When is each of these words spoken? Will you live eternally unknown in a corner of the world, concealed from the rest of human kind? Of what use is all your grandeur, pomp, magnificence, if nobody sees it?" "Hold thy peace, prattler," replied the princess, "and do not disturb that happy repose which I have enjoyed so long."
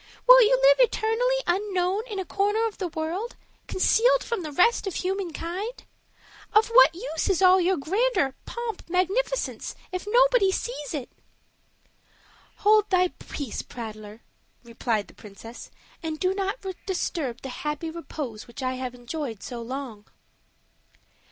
Will 0.27 0.41
you 0.41 0.59
live 0.63 0.77
eternally 0.79 1.43
unknown 1.45 2.01
in 2.09 2.17
a 2.17 2.25
corner 2.25 2.65
of 2.65 2.79
the 2.79 2.87
world, 2.87 3.35
concealed 3.67 4.23
from 4.23 4.41
the 4.41 4.51
rest 4.51 4.87
of 4.87 4.95
human 4.95 5.31
kind? 5.31 5.83
Of 6.53 6.69
what 6.69 6.95
use 6.95 7.29
is 7.29 7.39
all 7.43 7.61
your 7.61 7.77
grandeur, 7.77 8.33
pomp, 8.47 8.89
magnificence, 8.89 9.75
if 9.91 10.07
nobody 10.09 10.51
sees 10.51 10.95
it?" 10.95 11.11
"Hold 12.65 12.89
thy 12.89 13.09
peace, 13.09 13.61
prattler," 13.61 14.23
replied 14.63 15.07
the 15.07 15.13
princess, 15.13 15.69
"and 16.01 16.19
do 16.19 16.33
not 16.33 16.65
disturb 16.87 17.41
that 17.43 17.49
happy 17.61 17.91
repose 17.91 18.47
which 18.47 18.63
I 18.63 18.73
have 18.81 18.95
enjoyed 18.95 19.43
so 19.43 19.61
long." 19.61 20.05